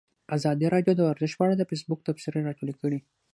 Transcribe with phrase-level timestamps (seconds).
[0.37, 2.99] ازادي راډیو د ورزش په اړه د فیسبوک تبصرې راټولې کړي.